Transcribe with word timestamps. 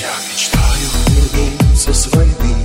Я 0.00 0.14
мечтаю 0.30 0.88
вернуться 1.08 1.92
с 1.92 2.06
войны. 2.14 2.57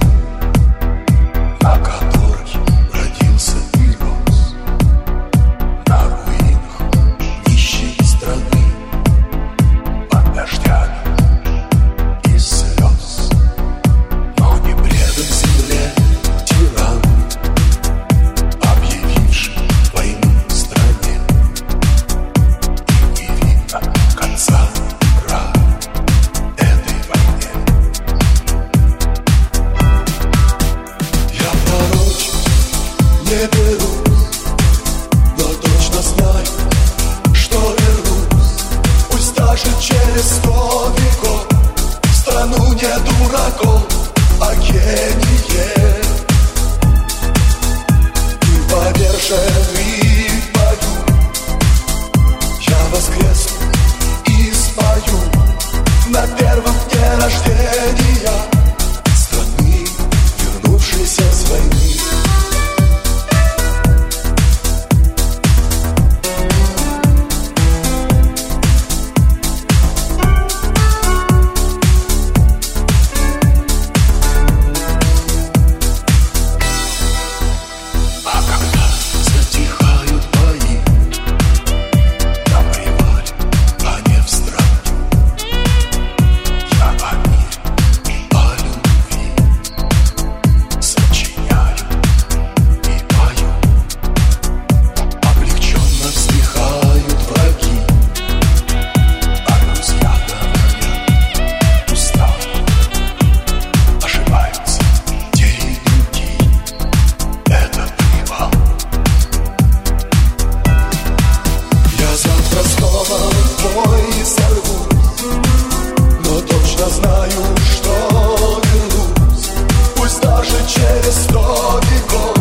но 116.26 116.42
точно 116.42 116.90
знаю, 116.90 117.44
что 117.72 118.62
вернусь, 118.64 119.50
пусть 119.96 120.22
даже 120.22 120.58
через 120.68 121.16
сто 121.24 121.80
веков, 121.92 122.38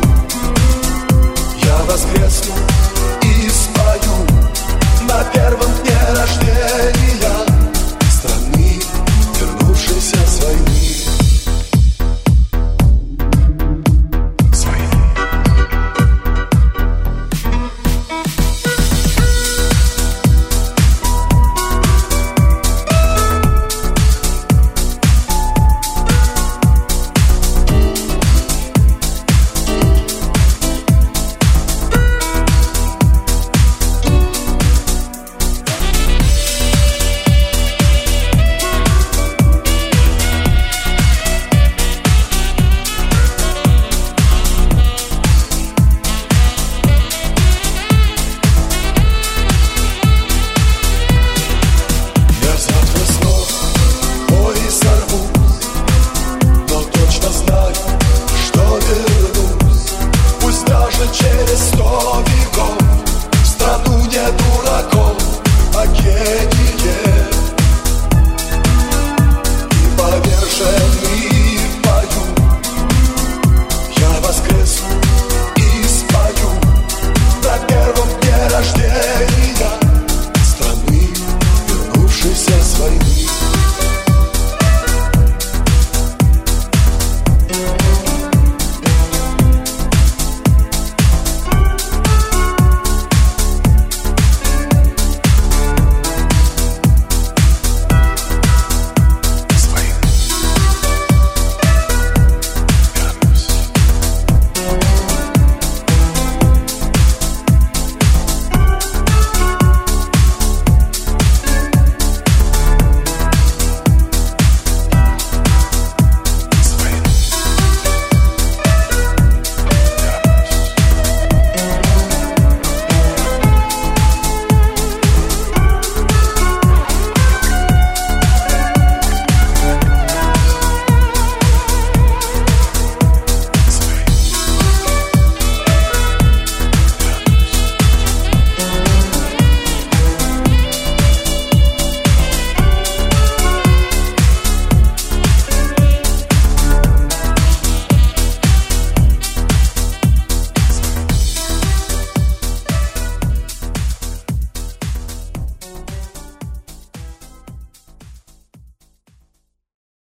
я 1.64 1.78
воскресну. 1.86 2.83